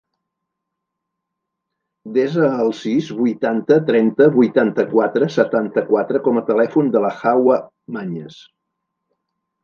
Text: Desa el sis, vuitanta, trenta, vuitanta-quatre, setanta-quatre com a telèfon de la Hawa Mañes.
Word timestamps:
Desa 2.15 2.47
el 2.63 2.71
sis, 2.77 3.09
vuitanta, 3.19 3.77
trenta, 3.89 4.29
vuitanta-quatre, 4.37 5.27
setanta-quatre 5.35 6.23
com 6.29 6.41
a 6.41 6.43
telèfon 6.47 6.89
de 6.97 7.03
la 7.05 7.13
Hawa 7.33 7.59
Mañes. 7.99 8.39